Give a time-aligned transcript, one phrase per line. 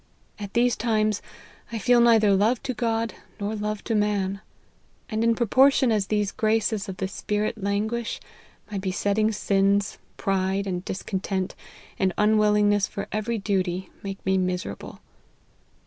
[0.39, 1.21] At these times
[1.71, 4.41] I feel neither love to God, nor love to man;
[5.09, 8.19] and in proportion as these graces of the Spirit languish,
[8.71, 11.53] my besetting sins, pride, and dis content,
[11.99, 15.01] and unwillingness for every duty, make me miserable.